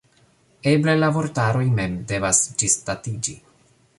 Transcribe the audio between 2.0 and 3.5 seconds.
devas ĝisdatiĝi.